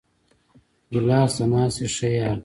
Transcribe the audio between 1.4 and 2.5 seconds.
ناستې ښه یار دی.